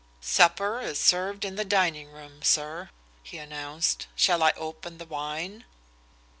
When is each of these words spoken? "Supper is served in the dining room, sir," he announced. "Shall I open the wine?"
"Supper 0.19 0.79
is 0.79 0.99
served 0.99 1.45
in 1.45 1.57
the 1.57 1.63
dining 1.63 2.07
room, 2.11 2.41
sir," 2.41 2.89
he 3.21 3.37
announced. 3.37 4.07
"Shall 4.15 4.41
I 4.41 4.51
open 4.57 4.97
the 4.97 5.05
wine?" 5.05 5.63